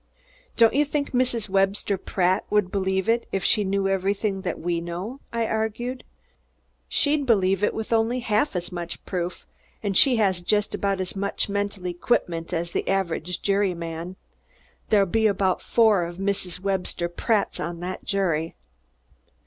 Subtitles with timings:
[0.57, 1.47] "Don't you think Mrs.
[1.47, 6.03] Webster Pratt would believe it, if she knew everything that we know?" I argued.
[6.89, 9.45] "She'd believe it with only half as much proof,
[9.83, 14.15] and she has just about the mental equipment of the average juryman.
[14.89, 16.59] There'll be about four Mrs.
[16.59, 18.55] Webster Pratts on that jury."